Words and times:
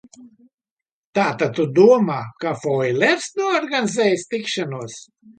Tātad 1.17 1.51
tu 1.59 1.65
domā, 1.79 2.15
ka 2.43 2.53
Foulers 2.61 3.27
noorganizējis 3.41 4.25
tikšanos? 4.33 4.97